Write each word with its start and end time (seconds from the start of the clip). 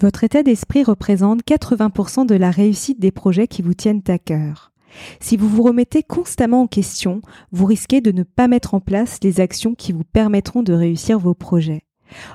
Votre 0.00 0.22
état 0.22 0.44
d'esprit 0.44 0.84
représente 0.84 1.42
80% 1.42 2.24
de 2.24 2.36
la 2.36 2.52
réussite 2.52 3.00
des 3.00 3.10
projets 3.10 3.48
qui 3.48 3.62
vous 3.62 3.74
tiennent 3.74 4.02
à 4.06 4.18
cœur. 4.18 4.72
Si 5.18 5.36
vous 5.36 5.48
vous 5.48 5.62
remettez 5.64 6.04
constamment 6.04 6.62
en 6.62 6.66
question, 6.68 7.20
vous 7.50 7.66
risquez 7.66 8.00
de 8.00 8.12
ne 8.12 8.22
pas 8.22 8.46
mettre 8.46 8.74
en 8.74 8.80
place 8.80 9.18
les 9.22 9.40
actions 9.40 9.74
qui 9.74 9.92
vous 9.92 10.04
permettront 10.04 10.62
de 10.62 10.72
réussir 10.72 11.18
vos 11.18 11.34
projets. 11.34 11.82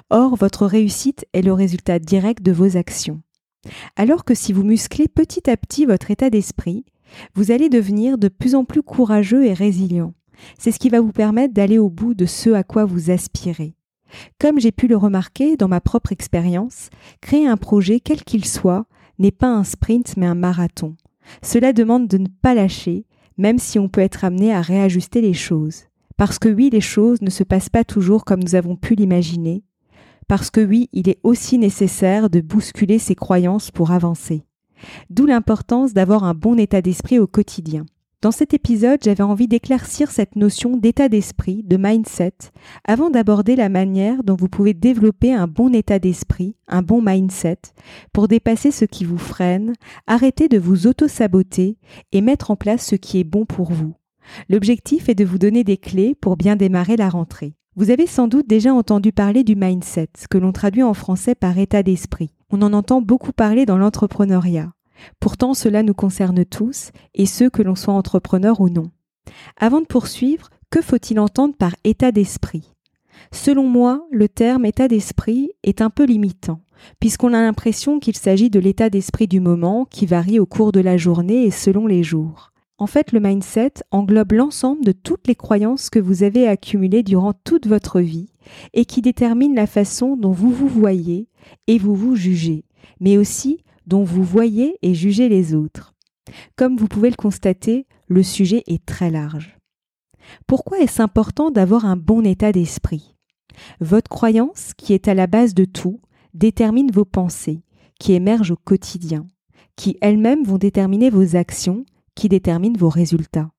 Or, 0.09 0.35
votre 0.35 0.65
réussite 0.65 1.25
est 1.31 1.41
le 1.41 1.53
résultat 1.53 1.99
direct 1.99 2.43
de 2.43 2.51
vos 2.51 2.75
actions. 2.75 3.21
Alors 3.95 4.25
que 4.25 4.35
si 4.35 4.51
vous 4.51 4.63
musclez 4.63 5.07
petit 5.07 5.49
à 5.49 5.55
petit 5.55 5.85
votre 5.85 6.11
état 6.11 6.29
d'esprit, 6.29 6.83
vous 7.33 7.51
allez 7.51 7.69
devenir 7.69 8.17
de 8.17 8.27
plus 8.27 8.55
en 8.55 8.65
plus 8.65 8.83
courageux 8.83 9.45
et 9.45 9.53
résilient. 9.53 10.13
C'est 10.59 10.71
ce 10.71 10.79
qui 10.79 10.89
va 10.89 10.99
vous 10.99 11.13
permettre 11.13 11.53
d'aller 11.53 11.77
au 11.77 11.89
bout 11.89 12.13
de 12.13 12.25
ce 12.25 12.49
à 12.49 12.63
quoi 12.63 12.83
vous 12.83 13.09
aspirez. 13.09 13.75
Comme 14.39 14.59
j'ai 14.59 14.71
pu 14.71 14.87
le 14.87 14.97
remarquer 14.97 15.57
dans 15.57 15.67
ma 15.67 15.81
propre 15.81 16.11
expérience, 16.11 16.89
créer 17.21 17.47
un 17.47 17.57
projet 17.57 17.99
quel 17.99 18.23
qu'il 18.23 18.45
soit 18.45 18.85
n'est 19.19 19.31
pas 19.31 19.47
un 19.47 19.63
sprint 19.63 20.17
mais 20.17 20.25
un 20.25 20.35
marathon. 20.35 20.95
Cela 21.41 21.73
demande 21.73 22.07
de 22.07 22.17
ne 22.17 22.27
pas 22.41 22.53
lâcher, 22.53 23.05
même 23.37 23.59
si 23.59 23.79
on 23.79 23.89
peut 23.89 24.01
être 24.01 24.23
amené 24.23 24.53
à 24.53 24.61
réajuster 24.61 25.21
les 25.21 25.33
choses. 25.33 25.85
Parce 26.17 26.39
que 26.39 26.49
oui, 26.49 26.69
les 26.71 26.81
choses 26.81 27.21
ne 27.21 27.29
se 27.29 27.43
passent 27.43 27.69
pas 27.69 27.83
toujours 27.83 28.25
comme 28.25 28.43
nous 28.43 28.55
avons 28.55 28.75
pu 28.75 28.95
l'imaginer. 28.95 29.63
Parce 30.27 30.49
que 30.51 30.61
oui, 30.61 30.89
il 30.93 31.09
est 31.09 31.19
aussi 31.23 31.57
nécessaire 31.57 32.29
de 32.29 32.41
bousculer 32.41 32.99
ses 32.99 33.15
croyances 33.15 33.71
pour 33.71 33.91
avancer. 33.91 34.45
D'où 35.09 35.25
l'importance 35.25 35.93
d'avoir 35.93 36.23
un 36.23 36.33
bon 36.33 36.57
état 36.57 36.81
d'esprit 36.81 37.19
au 37.19 37.27
quotidien. 37.27 37.85
Dans 38.23 38.31
cet 38.31 38.53
épisode, 38.53 39.01
j'avais 39.03 39.21
envie 39.21 39.49
d'éclaircir 39.49 40.09
cette 40.09 40.37
notion 40.37 40.77
d'état 40.77 41.09
d'esprit, 41.09 41.61
de 41.61 41.75
mindset, 41.75 42.31
avant 42.85 43.09
d'aborder 43.09 43.57
la 43.57 43.67
manière 43.67 44.23
dont 44.23 44.37
vous 44.37 44.47
pouvez 44.47 44.73
développer 44.73 45.33
un 45.33 45.45
bon 45.45 45.75
état 45.75 45.99
d'esprit, 45.99 46.55
un 46.69 46.81
bon 46.83 47.01
mindset, 47.01 47.57
pour 48.13 48.29
dépasser 48.29 48.71
ce 48.71 48.85
qui 48.85 49.03
vous 49.03 49.17
freine, 49.17 49.73
arrêter 50.07 50.47
de 50.47 50.57
vous 50.57 50.87
auto-saboter 50.87 51.75
et 52.13 52.21
mettre 52.21 52.49
en 52.49 52.55
place 52.55 52.87
ce 52.87 52.95
qui 52.95 53.19
est 53.19 53.25
bon 53.25 53.45
pour 53.45 53.73
vous. 53.73 53.93
L'objectif 54.47 55.09
est 55.09 55.15
de 55.15 55.25
vous 55.25 55.37
donner 55.37 55.65
des 55.65 55.75
clés 55.75 56.15
pour 56.15 56.37
bien 56.37 56.55
démarrer 56.55 56.95
la 56.95 57.09
rentrée. 57.09 57.55
Vous 57.75 57.91
avez 57.91 58.07
sans 58.07 58.29
doute 58.29 58.47
déjà 58.47 58.73
entendu 58.73 59.11
parler 59.11 59.43
du 59.43 59.57
mindset, 59.57 60.07
que 60.29 60.37
l'on 60.37 60.53
traduit 60.53 60.83
en 60.83 60.93
français 60.93 61.35
par 61.35 61.57
état 61.57 61.83
d'esprit. 61.83 62.29
On 62.51 62.61
en 62.61 62.71
entend 62.71 63.01
beaucoup 63.01 63.33
parler 63.33 63.65
dans 63.65 63.77
l'entrepreneuriat. 63.77 64.71
Pourtant, 65.19 65.53
cela 65.53 65.83
nous 65.83 65.93
concerne 65.93 66.45
tous, 66.45 66.91
et 67.13 67.25
ceux 67.25 67.49
que 67.49 67.61
l'on 67.61 67.75
soit 67.75 67.93
entrepreneur 67.93 68.61
ou 68.61 68.69
non. 68.69 68.91
Avant 69.57 69.81
de 69.81 69.85
poursuivre, 69.85 70.49
que 70.69 70.81
faut-il 70.81 71.19
entendre 71.19 71.55
par 71.55 71.75
état 71.83 72.11
d'esprit? 72.11 72.73
Selon 73.31 73.67
moi, 73.67 74.05
le 74.11 74.27
terme 74.27 74.65
état 74.65 74.87
d'esprit 74.87 75.51
est 75.63 75.81
un 75.81 75.89
peu 75.89 76.03
limitant, 76.03 76.61
puisqu'on 76.99 77.33
a 77.33 77.41
l'impression 77.41 77.99
qu'il 77.99 78.15
s'agit 78.15 78.49
de 78.49 78.59
l'état 78.59 78.89
d'esprit 78.89 79.27
du 79.27 79.39
moment 79.39 79.85
qui 79.85 80.05
varie 80.05 80.39
au 80.39 80.45
cours 80.45 80.71
de 80.71 80.79
la 80.79 80.97
journée 80.97 81.45
et 81.45 81.51
selon 81.51 81.87
les 81.87 82.03
jours. 82.03 82.51
En 82.79 82.87
fait, 82.87 83.11
le 83.11 83.19
mindset 83.19 83.73
englobe 83.91 84.33
l'ensemble 84.33 84.83
de 84.83 84.91
toutes 84.91 85.27
les 85.27 85.35
croyances 85.35 85.89
que 85.89 85.99
vous 85.99 86.23
avez 86.23 86.47
accumulées 86.47 87.03
durant 87.03 87.33
toute 87.33 87.67
votre 87.67 88.01
vie 88.01 88.29
et 88.73 88.85
qui 88.85 89.01
déterminent 89.01 89.55
la 89.55 89.67
façon 89.67 90.17
dont 90.17 90.31
vous 90.31 90.51
vous 90.51 90.67
voyez 90.67 91.29
et 91.67 91.77
vous 91.77 91.95
vous 91.95 92.15
jugez, 92.15 92.65
mais 92.99 93.17
aussi 93.17 93.63
dont 93.87 94.03
vous 94.03 94.23
voyez 94.23 94.77
et 94.81 94.93
jugez 94.93 95.29
les 95.29 95.53
autres. 95.53 95.93
Comme 96.55 96.77
vous 96.77 96.87
pouvez 96.87 97.09
le 97.09 97.15
constater, 97.15 97.85
le 98.07 98.23
sujet 98.23 98.63
est 98.67 98.85
très 98.85 99.09
large. 99.09 99.57
Pourquoi 100.47 100.79
est-ce 100.79 101.01
important 101.01 101.51
d'avoir 101.51 101.85
un 101.85 101.97
bon 101.97 102.25
état 102.25 102.51
d'esprit? 102.51 103.15
Votre 103.79 104.09
croyance, 104.09 104.73
qui 104.77 104.93
est 104.93 105.07
à 105.07 105.13
la 105.13 105.27
base 105.27 105.53
de 105.53 105.65
tout, 105.65 106.01
détermine 106.33 106.91
vos 106.91 107.05
pensées, 107.05 107.63
qui 107.99 108.13
émergent 108.13 108.51
au 108.51 108.57
quotidien, 108.57 109.27
qui 109.75 109.97
elles-mêmes 110.01 110.43
vont 110.43 110.57
déterminer 110.57 111.09
vos 111.09 111.35
actions, 111.35 111.85
qui 112.15 112.29
déterminent 112.29 112.77
vos 112.77 112.89
résultats. 112.89 113.51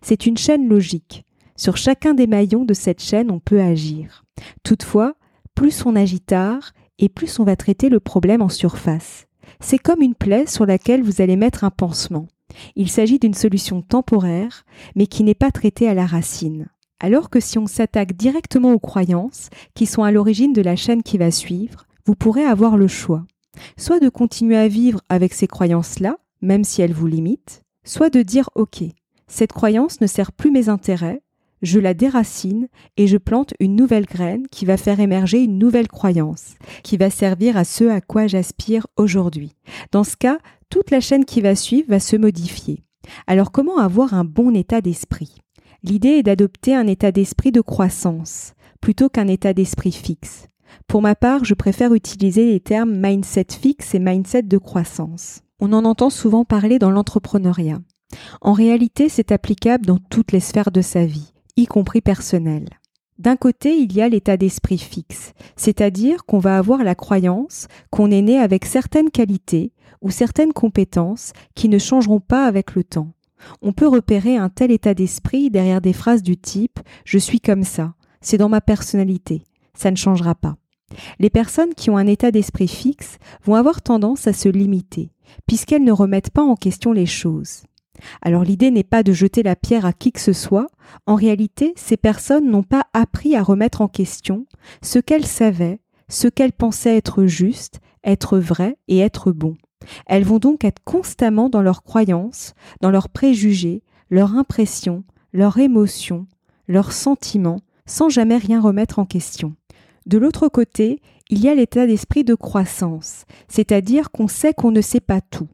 C'est 0.00 0.26
une 0.26 0.38
chaîne 0.38 0.68
logique. 0.68 1.24
Sur 1.56 1.76
chacun 1.76 2.14
des 2.14 2.26
maillons 2.26 2.64
de 2.64 2.74
cette 2.74 3.02
chaîne, 3.02 3.30
on 3.30 3.40
peut 3.40 3.60
agir. 3.60 4.24
Toutefois, 4.62 5.14
plus 5.54 5.84
on 5.84 5.96
agit 5.96 6.20
tard, 6.20 6.72
et 6.98 7.08
plus 7.08 7.38
on 7.40 7.44
va 7.44 7.56
traiter 7.56 7.88
le 7.88 8.00
problème 8.00 8.42
en 8.42 8.48
surface. 8.48 9.26
C'est 9.62 9.78
comme 9.78 10.02
une 10.02 10.16
plaie 10.16 10.46
sur 10.46 10.66
laquelle 10.66 11.02
vous 11.02 11.22
allez 11.22 11.36
mettre 11.36 11.64
un 11.64 11.70
pansement. 11.70 12.26
Il 12.76 12.90
s'agit 12.90 13.18
d'une 13.18 13.32
solution 13.32 13.80
temporaire, 13.80 14.64
mais 14.96 15.06
qui 15.06 15.22
n'est 15.22 15.34
pas 15.34 15.52
traitée 15.52 15.88
à 15.88 15.94
la 15.94 16.04
racine. 16.04 16.66
Alors 17.00 17.30
que 17.30 17.40
si 17.40 17.58
on 17.58 17.66
s'attaque 17.66 18.14
directement 18.14 18.72
aux 18.72 18.80
croyances, 18.80 19.48
qui 19.74 19.86
sont 19.86 20.02
à 20.02 20.10
l'origine 20.10 20.52
de 20.52 20.62
la 20.62 20.76
chaîne 20.76 21.02
qui 21.02 21.16
va 21.16 21.30
suivre, 21.30 21.86
vous 22.04 22.16
pourrez 22.16 22.44
avoir 22.44 22.76
le 22.76 22.88
choix. 22.88 23.24
Soit 23.76 24.00
de 24.00 24.08
continuer 24.08 24.56
à 24.56 24.68
vivre 24.68 25.00
avec 25.08 25.32
ces 25.32 25.46
croyances-là, 25.46 26.16
même 26.42 26.64
si 26.64 26.82
elles 26.82 26.92
vous 26.92 27.06
limitent, 27.06 27.62
soit 27.84 28.10
de 28.10 28.22
dire 28.22 28.50
OK, 28.56 28.82
cette 29.28 29.52
croyance 29.52 30.00
ne 30.00 30.06
sert 30.06 30.32
plus 30.32 30.50
mes 30.50 30.68
intérêts, 30.68 31.22
je 31.62 31.78
la 31.78 31.94
déracine 31.94 32.68
et 32.96 33.06
je 33.06 33.16
plante 33.16 33.54
une 33.60 33.76
nouvelle 33.76 34.04
graine 34.04 34.46
qui 34.50 34.64
va 34.64 34.76
faire 34.76 35.00
émerger 35.00 35.42
une 35.42 35.58
nouvelle 35.58 35.88
croyance, 35.88 36.54
qui 36.82 36.96
va 36.96 37.08
servir 37.08 37.56
à 37.56 37.64
ce 37.64 37.84
à 37.84 38.00
quoi 38.00 38.26
j'aspire 38.26 38.86
aujourd'hui. 38.96 39.52
Dans 39.92 40.04
ce 40.04 40.16
cas, 40.16 40.38
toute 40.68 40.90
la 40.90 41.00
chaîne 41.00 41.24
qui 41.24 41.40
va 41.40 41.54
suivre 41.54 41.88
va 41.88 42.00
se 42.00 42.16
modifier. 42.16 42.82
Alors 43.26 43.52
comment 43.52 43.78
avoir 43.78 44.14
un 44.14 44.24
bon 44.24 44.54
état 44.54 44.80
d'esprit? 44.80 45.38
L'idée 45.84 46.10
est 46.10 46.22
d'adopter 46.22 46.74
un 46.74 46.86
état 46.86 47.12
d'esprit 47.12 47.52
de 47.52 47.60
croissance 47.60 48.54
plutôt 48.80 49.08
qu'un 49.08 49.28
état 49.28 49.52
d'esprit 49.52 49.92
fixe. 49.92 50.46
Pour 50.88 51.02
ma 51.02 51.14
part, 51.14 51.44
je 51.44 51.54
préfère 51.54 51.94
utiliser 51.94 52.50
les 52.50 52.60
termes 52.60 52.94
mindset 52.94 53.46
fixe 53.50 53.94
et 53.94 53.98
mindset 53.98 54.42
de 54.42 54.58
croissance. 54.58 55.42
On 55.60 55.72
en 55.72 55.84
entend 55.84 56.10
souvent 56.10 56.44
parler 56.44 56.78
dans 56.78 56.90
l'entrepreneuriat. 56.90 57.80
En 58.40 58.52
réalité, 58.52 59.08
c'est 59.08 59.32
applicable 59.32 59.86
dans 59.86 59.98
toutes 60.10 60.32
les 60.32 60.40
sphères 60.40 60.72
de 60.72 60.80
sa 60.80 61.04
vie 61.04 61.32
y 61.56 61.66
compris 61.66 62.00
personnel. 62.00 62.68
D'un 63.18 63.36
côté, 63.36 63.76
il 63.76 63.92
y 63.92 64.00
a 64.00 64.08
l'état 64.08 64.36
d'esprit 64.36 64.78
fixe, 64.78 65.32
c'est-à-dire 65.54 66.24
qu'on 66.24 66.38
va 66.38 66.56
avoir 66.56 66.82
la 66.82 66.94
croyance 66.94 67.68
qu'on 67.90 68.10
est 68.10 68.22
né 68.22 68.38
avec 68.38 68.64
certaines 68.64 69.10
qualités 69.10 69.72
ou 70.00 70.10
certaines 70.10 70.52
compétences 70.52 71.32
qui 71.54 71.68
ne 71.68 71.78
changeront 71.78 72.20
pas 72.20 72.46
avec 72.46 72.74
le 72.74 72.84
temps. 72.84 73.12
On 73.60 73.72
peut 73.72 73.86
repérer 73.86 74.36
un 74.36 74.48
tel 74.48 74.70
état 74.70 74.94
d'esprit 74.94 75.50
derrière 75.50 75.80
des 75.80 75.92
phrases 75.92 76.22
du 76.22 76.36
type⁇ 76.36 76.78
Je 77.04 77.18
suis 77.18 77.40
comme 77.40 77.64
ça, 77.64 77.94
c'est 78.20 78.38
dans 78.38 78.48
ma 78.48 78.60
personnalité, 78.60 79.44
ça 79.74 79.90
ne 79.90 79.96
changera 79.96 80.34
pas⁇ 80.34 80.56
Les 81.18 81.30
personnes 81.30 81.74
qui 81.74 81.90
ont 81.90 81.96
un 81.96 82.06
état 82.06 82.30
d'esprit 82.30 82.68
fixe 82.68 83.18
vont 83.44 83.54
avoir 83.54 83.82
tendance 83.82 84.26
à 84.26 84.32
se 84.32 84.48
limiter, 84.48 85.10
puisqu'elles 85.46 85.84
ne 85.84 85.92
remettent 85.92 86.30
pas 86.30 86.42
en 86.42 86.56
question 86.56 86.92
les 86.92 87.06
choses. 87.06 87.64
Alors 88.22 88.44
l'idée 88.44 88.70
n'est 88.70 88.82
pas 88.84 89.02
de 89.02 89.12
jeter 89.12 89.42
la 89.42 89.56
pierre 89.56 89.86
à 89.86 89.92
qui 89.92 90.12
que 90.12 90.20
ce 90.20 90.32
soit, 90.32 90.66
en 91.06 91.14
réalité 91.14 91.72
ces 91.76 91.96
personnes 91.96 92.50
n'ont 92.50 92.62
pas 92.62 92.86
appris 92.92 93.36
à 93.36 93.42
remettre 93.42 93.80
en 93.80 93.88
question 93.88 94.46
ce 94.82 94.98
qu'elles 94.98 95.26
savaient, 95.26 95.80
ce 96.08 96.28
qu'elles 96.28 96.52
pensaient 96.52 96.96
être 96.96 97.24
juste, 97.26 97.80
être 98.04 98.38
vrai 98.38 98.76
et 98.88 98.98
être 98.98 99.32
bon. 99.32 99.56
Elles 100.06 100.24
vont 100.24 100.38
donc 100.38 100.64
être 100.64 100.82
constamment 100.84 101.48
dans 101.48 101.62
leurs 101.62 101.82
croyances, 101.82 102.54
dans 102.80 102.90
leurs 102.90 103.08
préjugés, 103.08 103.82
leurs 104.10 104.36
impressions, 104.36 105.04
leurs 105.32 105.58
émotions, 105.58 106.26
leurs 106.68 106.92
sentiments, 106.92 107.60
sans 107.86 108.08
jamais 108.08 108.36
rien 108.36 108.60
remettre 108.60 108.98
en 108.98 109.06
question. 109.06 109.54
De 110.06 110.18
l'autre 110.18 110.48
côté, 110.48 111.00
il 111.30 111.40
y 111.40 111.48
a 111.48 111.54
l'état 111.54 111.86
d'esprit 111.86 112.24
de 112.24 112.34
croissance, 112.34 113.24
c'est-à-dire 113.48 114.10
qu'on 114.10 114.28
sait 114.28 114.54
qu'on 114.54 114.70
ne 114.70 114.80
sait 114.80 115.00
pas 115.00 115.20
tout, 115.20 115.48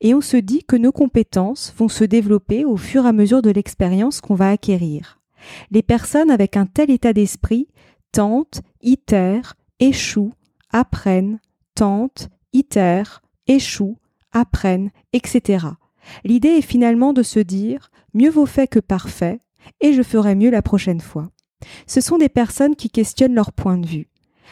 et 0.00 0.14
on 0.14 0.20
se 0.20 0.36
dit 0.36 0.64
que 0.64 0.76
nos 0.76 0.92
compétences 0.92 1.72
vont 1.76 1.88
se 1.88 2.04
développer 2.04 2.64
au 2.64 2.76
fur 2.76 3.04
et 3.04 3.08
à 3.08 3.12
mesure 3.12 3.42
de 3.42 3.50
l'expérience 3.50 4.20
qu'on 4.20 4.34
va 4.34 4.50
acquérir. 4.50 5.20
Les 5.70 5.82
personnes 5.82 6.30
avec 6.30 6.56
un 6.56 6.66
tel 6.66 6.90
état 6.90 7.12
d'esprit 7.12 7.68
tentent, 8.12 8.62
itèrent, 8.80 9.54
échouent, 9.80 10.32
apprennent, 10.70 11.40
tentent, 11.74 12.28
itèrent, 12.52 13.22
échouent, 13.46 13.96
apprennent, 14.32 14.90
etc. 15.12 15.66
L'idée 16.24 16.48
est 16.48 16.62
finalement 16.62 17.12
de 17.12 17.22
se 17.22 17.40
dire 17.40 17.90
mieux 18.14 18.30
vaut 18.30 18.46
fait 18.46 18.68
que 18.68 18.78
parfait, 18.78 19.40
et 19.80 19.92
je 19.92 20.02
ferai 20.02 20.34
mieux 20.34 20.50
la 20.50 20.62
prochaine 20.62 21.00
fois. 21.00 21.30
Ce 21.86 22.00
sont 22.00 22.18
des 22.18 22.28
personnes 22.28 22.76
qui 22.76 22.90
questionnent 22.90 23.34
leur 23.34 23.52
point 23.52 23.78
de 23.78 23.86
vue, 23.86 24.08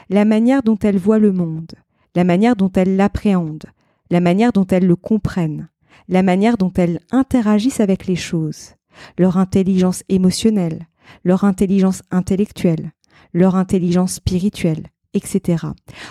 la 0.09 0.25
manière 0.25 0.63
dont 0.63 0.79
elles 0.79 0.99
voient 0.99 1.19
le 1.19 1.33
monde, 1.33 1.73
la 2.15 2.25
manière 2.25 2.57
dont 2.57 2.71
elles 2.75 2.97
l'appréhendent, 2.97 3.67
la 4.11 4.21
manière 4.21 4.53
dont 4.53 4.67
elles 4.67 4.87
le 4.87 4.97
comprennent, 4.97 5.69
la 6.09 6.23
manière 6.23 6.57
dont 6.57 6.73
elles 6.77 7.01
interagissent 7.11 7.81
avec 7.81 8.07
les 8.07 8.17
choses, 8.17 8.75
leur 9.19 9.37
intelligence 9.37 10.03
émotionnelle, 10.09 10.89
leur 11.25 11.45
intelligence 11.45 12.03
intellectuelle, 12.11 12.93
leur 13.33 13.55
intelligence 13.55 14.15
spirituelle, 14.15 14.89
etc. 15.15 15.67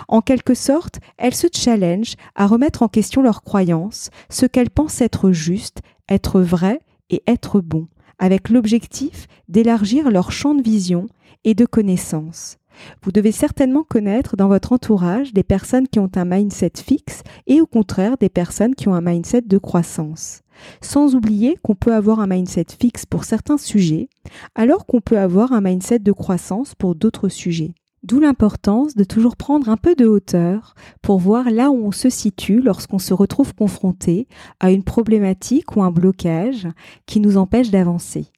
En 0.08 0.20
quelque 0.20 0.54
sorte, 0.54 1.00
elles 1.18 1.34
se 1.34 1.46
challengent 1.52 2.16
à 2.34 2.46
remettre 2.46 2.82
en 2.82 2.88
question 2.88 3.22
leurs 3.22 3.42
croyances, 3.42 4.10
ce 4.28 4.46
qu'elles 4.46 4.70
pensent 4.70 5.00
être 5.00 5.32
juste, 5.32 5.80
être 6.08 6.40
vrai 6.40 6.80
et 7.10 7.22
être 7.26 7.60
bon, 7.60 7.88
avec 8.18 8.48
l'objectif 8.48 9.26
d'élargir 9.48 10.10
leur 10.10 10.32
champ 10.32 10.54
de 10.54 10.62
vision 10.62 11.06
et 11.44 11.54
de 11.54 11.64
connaissance. 11.64 12.59
Vous 13.02 13.12
devez 13.12 13.32
certainement 13.32 13.82
connaître 13.82 14.36
dans 14.36 14.48
votre 14.48 14.72
entourage 14.72 15.32
des 15.32 15.42
personnes 15.42 15.88
qui 15.88 15.98
ont 15.98 16.10
un 16.14 16.24
mindset 16.24 16.72
fixe 16.76 17.22
et 17.46 17.60
au 17.60 17.66
contraire 17.66 18.16
des 18.18 18.28
personnes 18.28 18.74
qui 18.74 18.88
ont 18.88 18.94
un 18.94 19.00
mindset 19.00 19.42
de 19.42 19.58
croissance. 19.58 20.42
Sans 20.82 21.14
oublier 21.14 21.56
qu'on 21.62 21.74
peut 21.74 21.94
avoir 21.94 22.20
un 22.20 22.26
mindset 22.26 22.66
fixe 22.78 23.06
pour 23.06 23.24
certains 23.24 23.58
sujets, 23.58 24.08
alors 24.54 24.86
qu'on 24.86 25.00
peut 25.00 25.18
avoir 25.18 25.52
un 25.52 25.60
mindset 25.60 26.00
de 26.00 26.12
croissance 26.12 26.74
pour 26.74 26.94
d'autres 26.94 27.28
sujets. 27.28 27.72
D'où 28.02 28.18
l'importance 28.18 28.94
de 28.94 29.04
toujours 29.04 29.36
prendre 29.36 29.68
un 29.68 29.76
peu 29.76 29.94
de 29.94 30.06
hauteur 30.06 30.74
pour 31.02 31.18
voir 31.18 31.50
là 31.50 31.70
où 31.70 31.84
on 31.84 31.92
se 31.92 32.08
situe 32.08 32.62
lorsqu'on 32.62 32.98
se 32.98 33.12
retrouve 33.12 33.54
confronté 33.54 34.26
à 34.58 34.70
une 34.70 34.84
problématique 34.84 35.76
ou 35.76 35.82
un 35.82 35.90
blocage 35.90 36.66
qui 37.04 37.20
nous 37.20 37.36
empêche 37.36 37.70
d'avancer. 37.70 38.32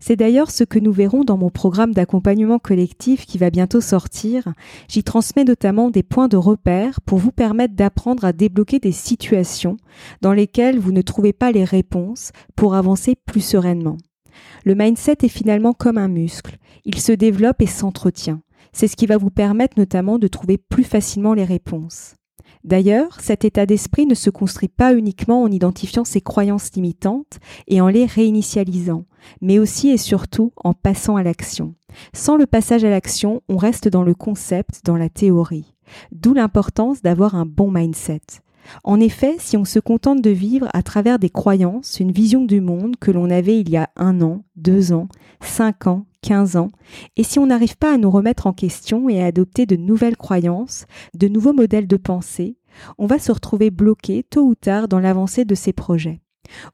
C'est 0.00 0.16
d'ailleurs 0.16 0.50
ce 0.50 0.64
que 0.64 0.78
nous 0.78 0.92
verrons 0.92 1.24
dans 1.24 1.36
mon 1.36 1.50
programme 1.50 1.92
d'accompagnement 1.92 2.58
collectif 2.58 3.26
qui 3.26 3.38
va 3.38 3.50
bientôt 3.50 3.80
sortir. 3.80 4.52
J'y 4.88 5.02
transmets 5.02 5.44
notamment 5.44 5.90
des 5.90 6.02
points 6.02 6.28
de 6.28 6.36
repère 6.36 7.00
pour 7.00 7.18
vous 7.18 7.32
permettre 7.32 7.74
d'apprendre 7.74 8.24
à 8.24 8.32
débloquer 8.32 8.78
des 8.78 8.92
situations 8.92 9.76
dans 10.20 10.32
lesquelles 10.32 10.78
vous 10.78 10.92
ne 10.92 11.02
trouvez 11.02 11.32
pas 11.32 11.52
les 11.52 11.64
réponses 11.64 12.32
pour 12.56 12.74
avancer 12.74 13.16
plus 13.26 13.40
sereinement. 13.40 13.96
Le 14.64 14.74
mindset 14.74 15.18
est 15.22 15.28
finalement 15.28 15.72
comme 15.72 15.98
un 15.98 16.08
muscle. 16.08 16.56
Il 16.84 16.98
se 16.98 17.12
développe 17.12 17.60
et 17.60 17.66
s'entretient. 17.66 18.40
C'est 18.72 18.88
ce 18.88 18.96
qui 18.96 19.06
va 19.06 19.16
vous 19.16 19.30
permettre 19.30 19.78
notamment 19.78 20.18
de 20.18 20.28
trouver 20.28 20.58
plus 20.58 20.84
facilement 20.84 21.34
les 21.34 21.44
réponses. 21.44 22.14
D'ailleurs, 22.64 23.20
cet 23.20 23.44
état 23.44 23.66
d'esprit 23.66 24.06
ne 24.06 24.14
se 24.14 24.30
construit 24.30 24.68
pas 24.68 24.94
uniquement 24.94 25.42
en 25.42 25.50
identifiant 25.50 26.04
ses 26.04 26.20
croyances 26.20 26.72
limitantes 26.74 27.38
et 27.66 27.80
en 27.80 27.88
les 27.88 28.04
réinitialisant, 28.04 29.04
mais 29.40 29.58
aussi 29.58 29.90
et 29.90 29.96
surtout 29.96 30.52
en 30.56 30.74
passant 30.74 31.16
à 31.16 31.22
l'action. 31.22 31.74
Sans 32.12 32.36
le 32.36 32.46
passage 32.46 32.84
à 32.84 32.90
l'action, 32.90 33.42
on 33.48 33.56
reste 33.56 33.88
dans 33.88 34.02
le 34.02 34.14
concept, 34.14 34.82
dans 34.84 34.96
la 34.96 35.08
théorie. 35.08 35.74
D'où 36.12 36.34
l'importance 36.34 37.02
d'avoir 37.02 37.34
un 37.34 37.46
bon 37.46 37.70
mindset. 37.70 38.20
En 38.84 39.00
effet, 39.00 39.36
si 39.38 39.56
on 39.56 39.64
se 39.64 39.78
contente 39.78 40.20
de 40.20 40.30
vivre 40.30 40.68
à 40.74 40.82
travers 40.82 41.18
des 41.18 41.30
croyances, 41.30 42.00
une 42.00 42.12
vision 42.12 42.44
du 42.44 42.60
monde 42.60 42.96
que 43.00 43.10
l'on 43.10 43.30
avait 43.30 43.58
il 43.58 43.70
y 43.70 43.76
a 43.76 43.88
un 43.96 44.20
an, 44.20 44.44
deux 44.56 44.92
ans, 44.92 45.08
cinq 45.40 45.86
ans, 45.86 46.04
quinze 46.20 46.56
ans, 46.56 46.68
et 47.16 47.22
si 47.22 47.38
on 47.38 47.46
n'arrive 47.46 47.76
pas 47.76 47.94
à 47.94 47.98
nous 47.98 48.10
remettre 48.10 48.46
en 48.46 48.52
question 48.52 49.08
et 49.08 49.22
à 49.22 49.26
adopter 49.26 49.66
de 49.66 49.76
nouvelles 49.76 50.16
croyances, 50.16 50.86
de 51.14 51.28
nouveaux 51.28 51.52
modèles 51.52 51.86
de 51.86 51.96
pensée, 51.96 52.58
on 52.98 53.06
va 53.06 53.18
se 53.18 53.32
retrouver 53.32 53.70
bloqué 53.70 54.22
tôt 54.22 54.42
ou 54.42 54.54
tard 54.54 54.88
dans 54.88 55.00
l'avancée 55.00 55.44
de 55.44 55.54
ces 55.54 55.72
projets. 55.72 56.20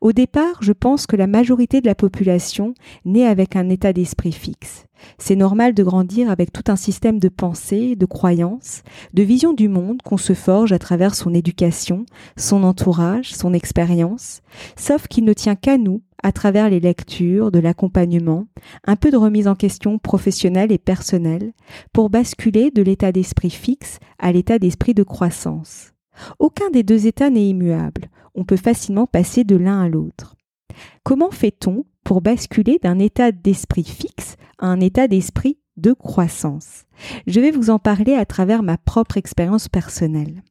Au 0.01 0.13
départ, 0.13 0.59
je 0.61 0.73
pense 0.73 1.07
que 1.07 1.17
la 1.17 1.27
majorité 1.27 1.81
de 1.81 1.87
la 1.87 1.95
population 1.95 2.75
naît 3.05 3.27
avec 3.27 3.57
un 3.57 3.69
état 3.69 3.93
d'esprit 3.93 4.33
fixe. 4.33 4.87
C'est 5.19 5.37
normal 5.37 5.75
de 5.75 5.83
grandir 5.83 6.31
avec 6.31 6.53
tout 6.53 6.65
un 6.69 6.77
système 6.77 7.19
de 7.19 7.29
pensée, 7.29 7.95
de 7.97 8.07
croyances, 8.07 8.83
de 9.13 9.23
vision 9.23 9.53
du 9.53 9.69
monde 9.69 10.01
qu'on 10.03 10.17
se 10.17 10.33
forge 10.33 10.73
à 10.73 10.79
travers 10.79 11.15
son 11.15 11.35
éducation, 11.35 12.07
son 12.37 12.63
entourage, 12.63 13.35
son 13.35 13.53
expérience, 13.53 14.41
sauf 14.77 15.07
qu'il 15.09 15.25
ne 15.25 15.33
tient 15.33 15.57
qu'à 15.57 15.77
nous, 15.77 16.03
à 16.23 16.33
travers 16.33 16.71
les 16.71 16.81
lectures, 16.81 17.51
de 17.51 17.59
l'accompagnement, 17.59 18.47
un 18.87 18.97
peu 18.97 19.11
de 19.11 19.19
remise 19.19 19.47
en 19.47 19.55
question 19.55 19.99
professionnelle 19.99 20.73
et 20.73 20.79
personnelle, 20.79 21.53
pour 21.93 22.09
basculer 22.09 22.71
de 22.71 22.83
l'état 22.83 23.13
d'esprit 23.13 23.51
fixe 23.51 23.99
à 24.19 24.33
l'état 24.33 24.59
d'esprit 24.59 24.95
de 24.95 25.03
croissance. 25.03 25.94
Aucun 26.39 26.71
des 26.71 26.83
deux 26.83 27.07
états 27.07 27.31
n'est 27.31 27.49
immuable, 27.49 28.09
on 28.35 28.45
peut 28.45 28.57
facilement 28.57 29.07
passer 29.07 29.45
de 29.45 29.57
l'un 29.57 29.83
à 29.83 29.89
l'autre. 29.89 30.37
Comment 31.03 31.31
fait-on 31.31 31.85
pour 32.03 32.21
basculer 32.21 32.79
d'un 32.83 32.99
état 32.99 33.33
d'esprit 33.33 33.85
fixe 33.85 34.37
à 34.59 34.67
un 34.67 34.81
état 34.81 35.09
d'esprit 35.09 35.59
de 35.77 35.93
croissance? 35.93 36.85
Je 37.27 37.41
vais 37.41 37.51
vous 37.51 37.71
en 37.71 37.79
parler 37.79 38.15
à 38.15 38.25
travers 38.25 38.63
ma 38.63 38.77
propre 38.77 39.17
expérience 39.17 39.69
personnelle. 39.69 40.43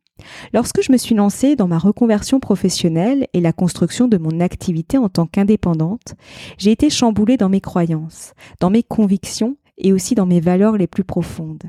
Lorsque 0.53 0.81
je 0.81 0.91
me 0.91 0.97
suis 0.97 1.15
lancée 1.15 1.55
dans 1.55 1.67
ma 1.67 1.79
reconversion 1.79 2.39
professionnelle 2.39 3.27
et 3.33 3.41
la 3.41 3.51
construction 3.51 4.07
de 4.07 4.17
mon 4.17 4.39
activité 4.39 4.97
en 4.97 5.09
tant 5.09 5.25
qu'indépendante, 5.25 6.15
j'ai 6.57 6.71
été 6.71 6.89
chamboulée 6.89 7.37
dans 7.37 7.49
mes 7.49 7.61
croyances, 7.61 8.33
dans 8.59 8.69
mes 8.69 8.83
convictions 8.83 9.57
et 9.77 9.91
aussi 9.91 10.15
dans 10.15 10.25
mes 10.25 10.39
valeurs 10.39 10.77
les 10.77 10.87
plus 10.87 11.03
profondes. 11.03 11.63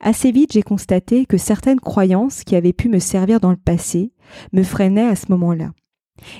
Assez 0.00 0.30
vite, 0.30 0.52
j'ai 0.52 0.62
constaté 0.62 1.26
que 1.26 1.36
certaines 1.36 1.80
croyances 1.80 2.44
qui 2.44 2.56
avaient 2.56 2.72
pu 2.72 2.88
me 2.88 2.98
servir 2.98 3.40
dans 3.40 3.50
le 3.50 3.56
passé 3.56 4.12
me 4.52 4.62
freinaient 4.62 5.08
à 5.08 5.16
ce 5.16 5.26
moment-là. 5.30 5.72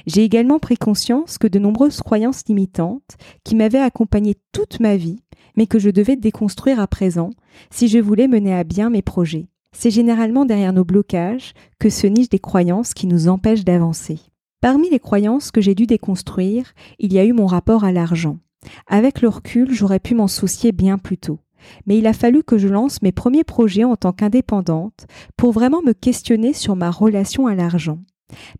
J'ai 0.06 0.22
également 0.22 0.58
pris 0.58 0.76
conscience 0.76 1.38
que 1.38 1.46
de 1.46 1.58
nombreuses 1.58 2.00
croyances 2.00 2.44
limitantes, 2.48 3.16
qui 3.42 3.56
m'avaient 3.56 3.78
accompagné 3.78 4.36
toute 4.52 4.80
ma 4.80 4.96
vie, 4.96 5.18
mais 5.56 5.66
que 5.66 5.78
je 5.78 5.90
devais 5.90 6.16
déconstruire 6.16 6.80
à 6.80 6.86
présent 6.86 7.30
si 7.70 7.88
je 7.88 7.98
voulais 7.98 8.28
mener 8.28 8.54
à 8.54 8.64
bien 8.64 8.90
mes 8.90 9.02
projets. 9.02 9.48
C'est 9.72 9.90
généralement 9.90 10.44
derrière 10.44 10.72
nos 10.72 10.84
blocages 10.84 11.52
que 11.80 11.90
se 11.90 12.06
nichent 12.06 12.28
des 12.28 12.38
croyances 12.38 12.94
qui 12.94 13.06
nous 13.06 13.28
empêchent 13.28 13.64
d'avancer. 13.64 14.20
Parmi 14.60 14.88
les 14.88 15.00
croyances 15.00 15.50
que 15.50 15.60
j'ai 15.60 15.74
dû 15.74 15.86
déconstruire, 15.86 16.72
il 16.98 17.12
y 17.12 17.18
a 17.18 17.24
eu 17.24 17.32
mon 17.32 17.46
rapport 17.46 17.84
à 17.84 17.92
l'argent. 17.92 18.38
Avec 18.86 19.20
le 19.20 19.28
recul, 19.28 19.72
j'aurais 19.72 19.98
pu 19.98 20.14
m'en 20.14 20.28
soucier 20.28 20.72
bien 20.72 20.96
plus 20.96 21.18
tôt 21.18 21.40
mais 21.86 21.98
il 21.98 22.06
a 22.06 22.12
fallu 22.12 22.42
que 22.42 22.58
je 22.58 22.68
lance 22.68 23.02
mes 23.02 23.12
premiers 23.12 23.44
projets 23.44 23.84
en 23.84 23.96
tant 23.96 24.12
qu'indépendante 24.12 25.06
pour 25.36 25.52
vraiment 25.52 25.82
me 25.82 25.92
questionner 25.92 26.52
sur 26.52 26.76
ma 26.76 26.90
relation 26.90 27.46
à 27.46 27.54
l'argent. 27.54 27.98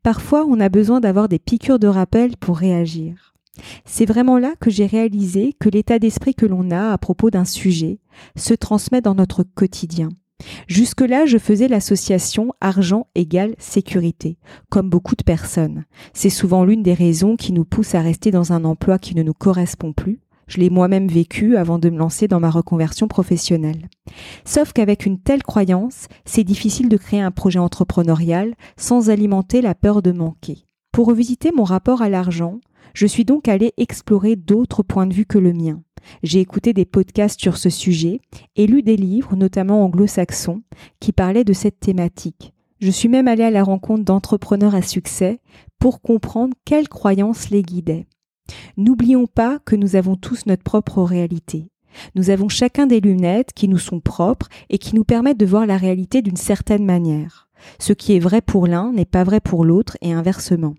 Parfois, 0.03 0.45
on 0.49 0.61
a 0.61 0.69
besoin 0.69 1.01
d'avoir 1.01 1.29
des 1.29 1.39
piqûres 1.39 1.79
de 1.79 1.89
rappel 1.89 2.37
pour 2.37 2.59
réagir. 2.59 3.35
C'est 3.85 4.07
vraiment 4.07 4.39
là 4.39 4.55
que 4.61 4.71
j'ai 4.71 4.87
réalisé 4.87 5.55
que 5.59 5.69
l'état 5.69 5.99
d'esprit 5.99 6.35
que 6.35 6.47
l'on 6.47 6.71
a 6.71 6.93
à 6.93 6.99
propos 6.99 7.31
d'un 7.31 7.45
sujet 7.45 8.01
se 8.37 8.55
transmet 8.55 9.01
dans 9.01 9.15
notre 9.15 9.45
quotidien. 9.45 10.09
Jusque-là, 10.67 11.27
je 11.27 11.39
faisais 11.39 11.69
l'association 11.69 12.53
argent 12.61 13.07
égale 13.15 13.55
sécurité, 13.59 14.37
comme 14.69 14.91
beaucoup 14.91 15.15
de 15.15 15.23
personnes. 15.23 15.85
C'est 16.13 16.31
souvent 16.31 16.65
l'une 16.65 16.83
des 16.83 16.95
raisons 16.95 17.37
qui 17.37 17.53
nous 17.53 17.65
pousse 17.65 17.95
à 17.95 18.01
rester 18.01 18.31
dans 18.31 18.53
un 18.53 18.65
emploi 18.65 18.99
qui 18.99 19.15
ne 19.15 19.23
nous 19.23 19.33
correspond 19.33 19.93
plus, 19.93 20.21
je 20.47 20.59
l'ai 20.59 20.71
moi-même 20.71 21.09
vécu 21.09 21.57
avant 21.57 21.79
de 21.79 21.91
me 21.91 21.99
lancer 21.99 22.29
dans 22.29 22.41
ma 22.41 22.51
reconversion 22.51 23.09
professionnelle. 23.09 23.89
Sauf 24.45 24.73
qu'avec 24.73 25.07
une 25.07 25.19
telle 25.19 25.43
croyance, 25.43 26.09
c'est 26.25 26.45
difficile 26.45 26.89
de 26.89 26.97
créer 26.97 27.21
un 27.21 27.31
projet 27.31 27.59
entrepreneurial 27.59 28.55
sans 28.77 29.11
alimenter 29.11 29.63
la 29.63 29.75
peur 29.75 30.03
de 30.03 30.13
manquer. 30.13 30.67
Pour 30.93 31.09
revisiter 31.09 31.51
mon 31.53 31.65
rapport 31.65 32.03
à 32.03 32.09
l'argent, 32.09 32.61
je 32.95 33.07
suis 33.07 33.25
donc 33.25 33.49
allée 33.49 33.73
explorer 33.77 34.37
d'autres 34.37 34.83
points 34.83 35.07
de 35.07 35.15
vue 35.15 35.27
que 35.27 35.39
le 35.39 35.53
mien. 35.53 35.83
J'ai 36.23 36.41
écouté 36.41 36.73
des 36.73 36.85
podcasts 36.85 37.41
sur 37.41 37.57
ce 37.57 37.71
sujet 37.71 38.21
et 38.57 38.67
lu 38.67 38.83
des 38.83 38.97
livres, 38.97 39.37
notamment 39.37 39.85
anglo-saxons, 39.85 40.63
qui 41.01 41.13
parlaient 41.13 41.45
de 41.45 41.53
cette 41.53 41.81
thématique. 41.81 42.53
Je 42.81 42.91
suis 42.91 43.09
même 43.09 43.29
allée 43.29 43.45
à 43.45 43.51
la 43.51 43.65
rencontre 43.65 44.05
d'entrepreneurs 44.05 44.75
à 44.75 44.83
succès 44.83 45.41
pour 45.79 46.03
comprendre 46.03 46.55
quelles 46.65 46.89
croyances 46.89 47.51
les 47.51 47.63
guidaient. 47.63 48.07
N'oublions 48.77 49.27
pas 49.27 49.59
que 49.65 49.77
nous 49.77 49.97
avons 49.97 50.17
tous 50.17 50.47
notre 50.47 50.63
propre 50.63 51.03
réalité. 51.03 51.71
Nous 52.15 52.31
avons 52.31 52.49
chacun 52.49 52.87
des 52.87 53.01
lunettes 53.01 53.53
qui 53.53 53.69
nous 53.69 53.79
sont 53.79 54.01
propres 54.01 54.49
et 54.69 54.79
qui 54.79 54.95
nous 54.95 55.05
permettent 55.05 55.39
de 55.39 55.47
voir 55.47 55.67
la 55.67 55.77
réalité 55.77 56.23
d'une 56.23 56.37
certaine 56.37 56.85
manière. 56.85 57.49
Ce 57.79 57.93
qui 57.93 58.15
est 58.15 58.21
vrai 58.21 58.41
pour 58.41 58.67
l'un 58.67 58.93
n'est 58.93 59.05
pas 59.05 59.25
vrai 59.25 59.41
pour 59.41 59.65
l'autre 59.65 59.97
et 60.01 60.13
inversement. 60.13 60.75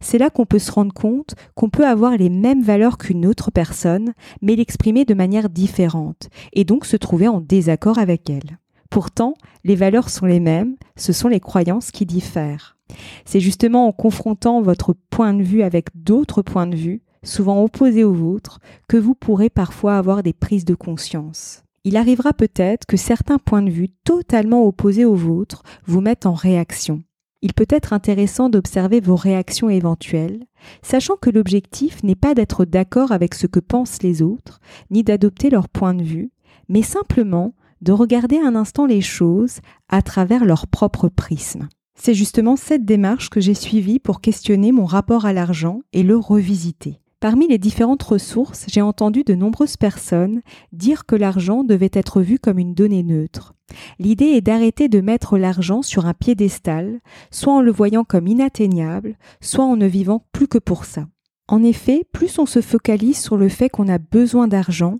C'est 0.00 0.18
là 0.18 0.30
qu'on 0.30 0.46
peut 0.46 0.58
se 0.58 0.72
rendre 0.72 0.92
compte 0.92 1.34
qu'on 1.54 1.70
peut 1.70 1.86
avoir 1.86 2.16
les 2.16 2.28
mêmes 2.28 2.62
valeurs 2.62 2.98
qu'une 2.98 3.26
autre 3.26 3.50
personne, 3.50 4.14
mais 4.42 4.56
l'exprimer 4.56 5.04
de 5.04 5.14
manière 5.14 5.48
différente, 5.48 6.28
et 6.52 6.64
donc 6.64 6.84
se 6.86 6.96
trouver 6.96 7.28
en 7.28 7.40
désaccord 7.40 7.98
avec 7.98 8.28
elle. 8.30 8.58
Pourtant, 8.90 9.34
les 9.64 9.76
valeurs 9.76 10.10
sont 10.10 10.26
les 10.26 10.40
mêmes, 10.40 10.76
ce 10.96 11.12
sont 11.12 11.28
les 11.28 11.40
croyances 11.40 11.92
qui 11.92 12.06
diffèrent. 12.06 12.76
C'est 13.24 13.40
justement 13.40 13.86
en 13.86 13.92
confrontant 13.92 14.62
votre 14.62 14.94
point 15.10 15.34
de 15.34 15.42
vue 15.42 15.62
avec 15.62 15.88
d'autres 15.94 16.42
points 16.42 16.66
de 16.66 16.76
vue, 16.76 17.02
souvent 17.22 17.62
opposés 17.62 18.04
aux 18.04 18.14
vôtres, 18.14 18.60
que 18.88 18.96
vous 18.96 19.14
pourrez 19.14 19.50
parfois 19.50 19.96
avoir 19.96 20.22
des 20.22 20.32
prises 20.32 20.64
de 20.64 20.74
conscience. 20.74 21.62
Il 21.84 21.96
arrivera 21.96 22.32
peut-être 22.32 22.86
que 22.86 22.96
certains 22.96 23.38
points 23.38 23.62
de 23.62 23.70
vue 23.70 23.88
totalement 24.04 24.66
opposés 24.66 25.04
aux 25.04 25.14
vôtres 25.14 25.62
vous 25.86 26.00
mettent 26.00 26.26
en 26.26 26.34
réaction. 26.34 27.02
Il 27.42 27.54
peut 27.54 27.66
être 27.70 27.94
intéressant 27.94 28.50
d'observer 28.50 29.00
vos 29.00 29.16
réactions 29.16 29.70
éventuelles, 29.70 30.44
sachant 30.82 31.16
que 31.16 31.30
l'objectif 31.30 32.02
n'est 32.02 32.14
pas 32.14 32.34
d'être 32.34 32.66
d'accord 32.66 33.12
avec 33.12 33.34
ce 33.34 33.46
que 33.46 33.60
pensent 33.60 34.02
les 34.02 34.20
autres, 34.20 34.60
ni 34.90 35.02
d'adopter 35.02 35.48
leur 35.48 35.70
point 35.70 35.94
de 35.94 36.02
vue, 36.02 36.30
mais 36.68 36.82
simplement 36.82 37.54
de 37.80 37.92
regarder 37.92 38.38
un 38.38 38.54
instant 38.56 38.84
les 38.84 39.00
choses 39.00 39.60
à 39.88 40.02
travers 40.02 40.44
leur 40.44 40.66
propre 40.66 41.08
prisme. 41.08 41.68
C'est 42.02 42.14
justement 42.14 42.56
cette 42.56 42.86
démarche 42.86 43.28
que 43.28 43.42
j'ai 43.42 43.52
suivie 43.52 43.98
pour 43.98 44.22
questionner 44.22 44.72
mon 44.72 44.86
rapport 44.86 45.26
à 45.26 45.34
l'argent 45.34 45.82
et 45.92 46.02
le 46.02 46.16
revisiter. 46.16 46.98
Parmi 47.20 47.46
les 47.46 47.58
différentes 47.58 48.02
ressources, 48.02 48.64
j'ai 48.68 48.80
entendu 48.80 49.22
de 49.22 49.34
nombreuses 49.34 49.76
personnes 49.76 50.40
dire 50.72 51.04
que 51.04 51.14
l'argent 51.14 51.62
devait 51.62 51.90
être 51.92 52.22
vu 52.22 52.38
comme 52.38 52.58
une 52.58 52.72
donnée 52.72 53.02
neutre. 53.02 53.52
L'idée 53.98 54.28
est 54.28 54.40
d'arrêter 54.40 54.88
de 54.88 55.02
mettre 55.02 55.36
l'argent 55.36 55.82
sur 55.82 56.06
un 56.06 56.14
piédestal, 56.14 57.00
soit 57.30 57.52
en 57.52 57.60
le 57.60 57.70
voyant 57.70 58.04
comme 58.04 58.28
inatteignable, 58.28 59.18
soit 59.42 59.66
en 59.66 59.76
ne 59.76 59.86
vivant 59.86 60.24
plus 60.32 60.48
que 60.48 60.56
pour 60.56 60.86
ça. 60.86 61.06
En 61.48 61.62
effet, 61.62 62.06
plus 62.12 62.38
on 62.38 62.46
se 62.46 62.62
focalise 62.62 63.18
sur 63.18 63.36
le 63.36 63.50
fait 63.50 63.68
qu'on 63.68 63.88
a 63.88 63.98
besoin 63.98 64.48
d'argent, 64.48 64.96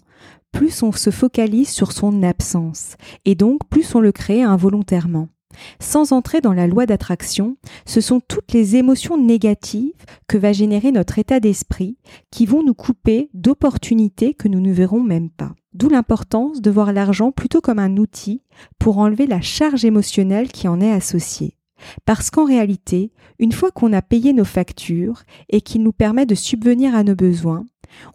plus 0.52 0.82
on 0.82 0.92
se 0.92 1.08
focalise 1.08 1.70
sur 1.70 1.92
son 1.92 2.22
absence, 2.22 2.96
et 3.24 3.36
donc 3.36 3.60
plus 3.70 3.94
on 3.94 4.00
le 4.00 4.12
crée 4.12 4.42
involontairement. 4.42 5.28
Sans 5.80 6.12
entrer 6.12 6.40
dans 6.40 6.52
la 6.52 6.66
loi 6.66 6.86
d'attraction, 6.86 7.56
ce 7.86 8.00
sont 8.00 8.20
toutes 8.20 8.52
les 8.52 8.76
émotions 8.76 9.16
négatives 9.16 9.92
que 10.28 10.38
va 10.38 10.52
générer 10.52 10.92
notre 10.92 11.18
état 11.18 11.40
d'esprit 11.40 11.96
qui 12.30 12.46
vont 12.46 12.62
nous 12.62 12.74
couper 12.74 13.30
d'opportunités 13.34 14.34
que 14.34 14.48
nous 14.48 14.60
ne 14.60 14.72
verrons 14.72 15.02
même 15.02 15.30
pas. 15.30 15.52
D'où 15.72 15.88
l'importance 15.88 16.60
de 16.60 16.70
voir 16.70 16.92
l'argent 16.92 17.30
plutôt 17.30 17.60
comme 17.60 17.78
un 17.78 17.96
outil 17.96 18.42
pour 18.78 18.98
enlever 18.98 19.26
la 19.26 19.40
charge 19.40 19.84
émotionnelle 19.84 20.48
qui 20.48 20.66
en 20.66 20.80
est 20.80 20.92
associée. 20.92 21.56
Parce 22.04 22.30
qu'en 22.30 22.44
réalité, 22.44 23.12
une 23.38 23.52
fois 23.52 23.70
qu'on 23.70 23.92
a 23.92 24.02
payé 24.02 24.32
nos 24.32 24.44
factures 24.44 25.22
et 25.48 25.60
qu'il 25.60 25.82
nous 25.82 25.92
permet 25.92 26.26
de 26.26 26.34
subvenir 26.34 26.94
à 26.94 27.04
nos 27.04 27.14
besoins, 27.14 27.64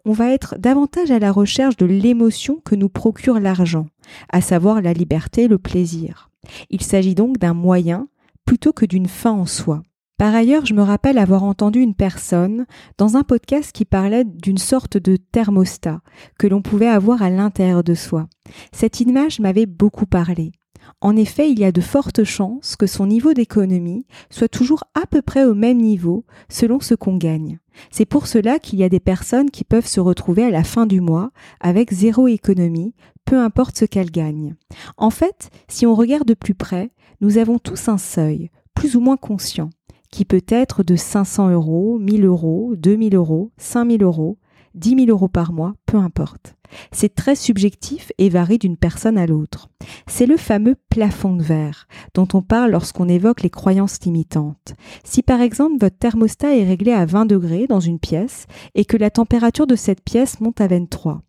on 0.05 0.11
va 0.11 0.31
être 0.31 0.55
davantage 0.57 1.11
à 1.11 1.19
la 1.19 1.31
recherche 1.31 1.77
de 1.77 1.85
l'émotion 1.85 2.61
que 2.63 2.75
nous 2.75 2.89
procure 2.89 3.39
l'argent, 3.39 3.87
à 4.29 4.41
savoir 4.41 4.81
la 4.81 4.93
liberté 4.93 5.43
et 5.43 5.47
le 5.47 5.57
plaisir. 5.57 6.29
Il 6.69 6.81
s'agit 6.81 7.15
donc 7.15 7.37
d'un 7.37 7.53
moyen 7.53 8.07
plutôt 8.45 8.73
que 8.73 8.85
d'une 8.85 9.07
fin 9.07 9.31
en 9.31 9.45
soi. 9.45 9.81
Par 10.17 10.33
ailleurs, 10.33 10.65
je 10.65 10.73
me 10.73 10.81
rappelle 10.81 11.17
avoir 11.17 11.43
entendu 11.43 11.81
une 11.81 11.93
personne 11.93 12.65
dans 12.97 13.17
un 13.17 13.23
podcast 13.23 13.73
qui 13.73 13.83
parlait 13.83 14.23
d'une 14.23 14.57
sorte 14.57 14.97
de 14.97 15.17
thermostat 15.17 15.99
que 16.39 16.47
l'on 16.47 16.61
pouvait 16.61 16.87
avoir 16.87 17.21
à 17.21 17.29
l'intérieur 17.29 17.83
de 17.83 17.95
soi. 17.95 18.27
Cette 18.71 19.01
image 19.01 19.41
m'avait 19.41 19.65
beaucoup 19.65 20.05
parlé. 20.05 20.53
En 21.01 21.15
effet, 21.15 21.49
il 21.51 21.59
y 21.59 21.65
a 21.65 21.71
de 21.71 21.81
fortes 21.81 22.23
chances 22.23 22.75
que 22.75 22.87
son 22.87 23.07
niveau 23.07 23.33
d'économie 23.33 24.05
soit 24.29 24.47
toujours 24.47 24.83
à 24.93 25.05
peu 25.05 25.21
près 25.21 25.45
au 25.45 25.53
même 25.53 25.79
niveau 25.79 26.25
selon 26.49 26.79
ce 26.79 26.95
qu'on 26.95 27.17
gagne. 27.17 27.59
C'est 27.91 28.05
pour 28.05 28.27
cela 28.27 28.59
qu'il 28.59 28.79
y 28.79 28.83
a 28.83 28.89
des 28.89 28.99
personnes 28.99 29.51
qui 29.51 29.63
peuvent 29.63 29.87
se 29.87 29.99
retrouver 29.99 30.43
à 30.43 30.51
la 30.51 30.63
fin 30.63 30.85
du 30.85 31.01
mois 31.01 31.31
avec 31.59 31.93
zéro 31.93 32.27
économie, 32.27 32.93
peu 33.25 33.39
importe 33.39 33.77
ce 33.77 33.85
qu'elles 33.85 34.11
gagnent. 34.11 34.55
En 34.97 35.09
fait, 35.09 35.49
si 35.67 35.85
on 35.85 35.95
regarde 35.95 36.27
de 36.27 36.33
plus 36.33 36.55
près, 36.55 36.91
nous 37.21 37.37
avons 37.37 37.59
tous 37.59 37.87
un 37.89 37.97
seuil, 37.97 38.49
plus 38.73 38.95
ou 38.95 38.99
moins 38.99 39.17
conscient, 39.17 39.69
qui 40.11 40.25
peut 40.25 40.43
être 40.47 40.83
de 40.83 40.95
500 40.95 41.49
euros, 41.49 41.99
1000 41.99 42.25
euros, 42.25 42.73
2000 42.77 43.15
euros, 43.15 43.51
5000 43.57 44.03
euros, 44.03 44.37
10 44.75 45.05
000 45.05 45.09
euros 45.09 45.27
par 45.27 45.53
mois, 45.53 45.73
peu 45.85 45.97
importe. 45.97 46.55
C'est 46.91 47.15
très 47.15 47.35
subjectif 47.35 48.11
et 48.17 48.29
varie 48.29 48.57
d'une 48.57 48.77
personne 48.77 49.17
à 49.17 49.25
l'autre. 49.25 49.69
C'est 50.07 50.25
le 50.25 50.37
fameux 50.37 50.75
plafond 50.89 51.35
de 51.35 51.43
verre 51.43 51.87
dont 52.13 52.27
on 52.33 52.41
parle 52.41 52.71
lorsqu'on 52.71 53.07
évoque 53.07 53.41
les 53.41 53.49
croyances 53.49 54.01
limitantes. 54.01 54.73
Si 55.03 55.23
par 55.23 55.41
exemple 55.41 55.77
votre 55.79 55.97
thermostat 55.97 56.55
est 56.55 56.65
réglé 56.65 56.91
à 56.91 57.05
20 57.05 57.25
degrés 57.25 57.67
dans 57.67 57.79
une 57.79 57.99
pièce 57.99 58.45
et 58.73 58.85
que 58.85 58.97
la 58.97 59.09
température 59.09 59.67
de 59.67 59.75
cette 59.75 60.03
pièce 60.03 60.39
monte 60.39 60.61
à 60.61 60.67
23, 60.67 61.21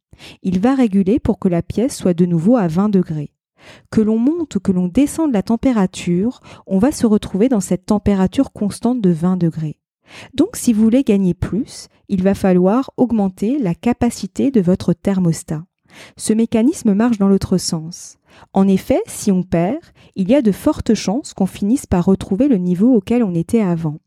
il 0.42 0.60
va 0.60 0.74
réguler 0.74 1.18
pour 1.18 1.38
que 1.38 1.48
la 1.48 1.62
pièce 1.62 1.96
soit 1.96 2.14
de 2.14 2.26
nouveau 2.26 2.56
à 2.56 2.68
20 2.68 2.88
degrés. 2.88 3.32
Que 3.90 4.00
l'on 4.00 4.18
monte 4.18 4.56
ou 4.56 4.60
que 4.60 4.72
l'on 4.72 4.88
descende 4.88 5.32
la 5.32 5.42
température, 5.42 6.40
on 6.66 6.78
va 6.78 6.92
se 6.92 7.06
retrouver 7.06 7.48
dans 7.48 7.60
cette 7.60 7.86
température 7.86 8.52
constante 8.52 9.00
de 9.00 9.10
20 9.10 9.36
degrés. 9.36 9.80
Donc 10.34 10.56
si 10.56 10.72
vous 10.72 10.82
voulez 10.82 11.04
gagner 11.04 11.34
plus, 11.34 11.88
il 12.08 12.22
va 12.22 12.34
falloir 12.34 12.90
augmenter 12.96 13.58
la 13.58 13.74
capacité 13.74 14.50
de 14.50 14.60
votre 14.60 14.92
thermostat. 14.92 15.64
Ce 16.16 16.32
mécanisme 16.32 16.94
marche 16.94 17.18
dans 17.18 17.28
l'autre 17.28 17.58
sens. 17.58 18.18
En 18.52 18.68
effet, 18.68 19.00
si 19.06 19.32
on 19.32 19.42
perd, 19.42 19.80
il 20.14 20.28
y 20.30 20.34
a 20.34 20.42
de 20.42 20.52
fortes 20.52 20.94
chances 20.94 21.32
qu'on 21.32 21.46
finisse 21.46 21.86
par 21.86 22.04
retrouver 22.04 22.48
le 22.48 22.58
niveau 22.58 22.94
auquel 22.94 23.24
on 23.24 23.34
était 23.34 23.62
avant. 23.62 23.98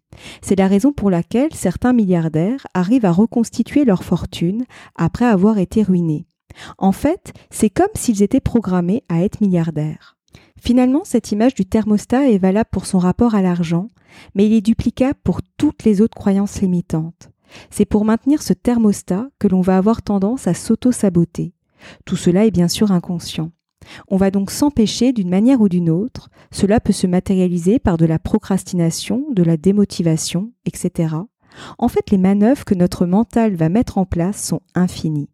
C'est 0.42 0.58
la 0.58 0.68
raison 0.68 0.92
pour 0.92 1.10
laquelle 1.10 1.54
certains 1.54 1.94
milliardaires 1.94 2.68
arrivent 2.74 3.06
à 3.06 3.12
reconstituer 3.12 3.86
leur 3.86 4.04
fortune 4.04 4.66
après 4.96 5.26
avoir 5.26 5.58
été 5.58 5.84
ruinés. 5.84 6.26
En 6.78 6.92
fait, 6.92 7.34
c'est 7.50 7.70
comme 7.70 7.88
s'ils 7.96 8.24
étaient 8.24 8.40
programmés 8.40 9.04
à 9.08 9.24
être 9.24 9.42
milliardaires. 9.42 10.19
Finalement, 10.62 11.02
cette 11.04 11.32
image 11.32 11.56
du 11.56 11.66
thermostat 11.66 12.30
est 12.30 12.38
valable 12.38 12.70
pour 12.72 12.86
son 12.86 13.00
rapport 13.00 13.36
à 13.36 13.42
l'argent, 13.42 13.88
mais 14.36 14.46
il 14.46 14.54
est 14.54 14.62
duplicable 14.62 15.20
pour 15.24 15.42
toutes 15.58 15.84
les 15.84 16.02
autres 16.02 16.18
croyances 16.18 16.62
limitantes. 16.62 17.30
C'est 17.70 17.86
pour 17.86 18.06
maintenir 18.06 18.42
ce 18.42 18.54
thermostat 18.54 19.30
que 19.40 19.48
l'on 19.48 19.62
va 19.62 19.78
avoir 19.78 20.02
tendance 20.02 20.48
à 20.48 20.54
s'auto-saboter. 20.54 21.54
Tout 22.06 22.16
cela 22.16 22.46
est 22.46 22.52
bien 22.52 22.68
sûr 22.68 22.92
inconscient. 22.92 23.52
On 24.08 24.18
va 24.18 24.30
donc 24.30 24.52
s'empêcher 24.52 25.14
d'une 25.14 25.30
manière 25.30 25.62
ou 25.62 25.70
d'une 25.70 25.90
autre. 25.90 26.30
Cela 26.52 26.80
peut 26.80 26.94
se 26.94 27.08
matérialiser 27.08 27.80
par 27.80 27.98
de 27.98 28.06
la 28.06 28.20
procrastination, 28.20 29.26
de 29.32 29.44
la 29.44 29.58
démotivation, 29.58 30.52
etc. 30.66 31.16
En 31.78 31.88
fait, 31.88 32.12
les 32.12 32.18
manœuvres 32.18 32.66
que 32.66 32.76
notre 32.76 33.06
mental 33.06 33.56
va 33.56 33.70
mettre 33.70 33.98
en 33.98 34.06
place 34.06 34.44
sont 34.44 34.62
infinies. 34.76 35.30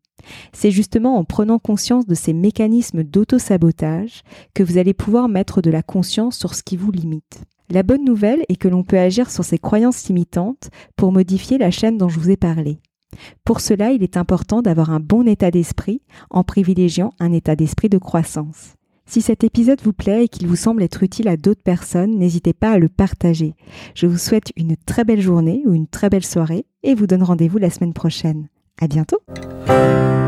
C'est 0.54 0.72
justement 0.72 1.18
en 1.18 1.24
prenant 1.24 1.60
conscience 1.60 2.06
de 2.06 2.16
ces 2.16 2.34
mécanismes 2.34 3.04
d'auto-sabotage 3.04 4.24
que 4.54 4.64
vous 4.64 4.78
allez 4.78 4.94
pouvoir 4.94 5.30
mettre 5.30 5.62
de 5.62 5.72
la 5.72 5.84
conscience 5.84 6.38
sur 6.38 6.56
ce 6.56 6.64
qui 6.64 6.78
vous 6.78 6.92
limite. 6.92 7.44
La 7.70 7.84
bonne 7.84 8.06
nouvelle 8.06 8.44
est 8.48 8.58
que 8.58 8.68
l'on 8.68 8.84
peut 8.84 9.00
agir 9.00 9.32
sur 9.32 9.44
ces 9.44 9.58
croyances 9.58 10.08
limitantes 10.08 10.70
pour 10.96 11.12
modifier 11.12 11.58
la 11.58 11.72
chaîne 11.72 11.98
dont 11.98 12.10
je 12.10 12.20
vous 12.20 12.30
ai 12.30 12.38
parlé. 12.38 12.80
Pour 13.44 13.60
cela, 13.60 13.92
il 13.92 14.04
est 14.04 14.18
important 14.18 14.62
d'avoir 14.62 14.92
un 14.92 15.00
bon 15.00 15.28
état 15.28 15.52
d'esprit 15.52 16.02
en 16.30 16.44
privilégiant 16.44 17.14
un 17.20 17.32
état 17.32 17.56
d'esprit 17.56 17.90
de 17.90 17.98
croissance. 17.98 18.76
Si 19.08 19.22
cet 19.22 19.44
épisode 19.44 19.82
vous 19.84 19.94
plaît 19.94 20.26
et 20.26 20.28
qu'il 20.28 20.48
vous 20.48 20.56
semble 20.56 20.82
être 20.82 21.04
utile 21.04 21.28
à 21.28 21.38
d'autres 21.38 21.62
personnes, 21.62 22.18
n'hésitez 22.18 22.54
pas 22.54 22.72
à 22.72 22.80
le 22.80 22.90
partager. 22.90 23.54
Je 23.94 24.08
vous 24.08 24.18
souhaite 24.18 24.52
une 24.58 24.76
très 24.78 25.04
belle 25.04 25.22
journée 25.22 25.62
ou 25.66 25.74
une 25.74 25.88
très 25.88 26.10
belle 26.10 26.26
soirée 26.26 26.66
et 26.84 26.96
vous 26.96 27.08
donne 27.08 27.24
rendez-vous 27.24 27.60
la 27.60 27.70
semaine 27.70 27.94
prochaine. 27.94 28.48
À 28.82 28.88
bientôt! 28.88 29.20
Thank 29.66 30.20
you. 30.20 30.25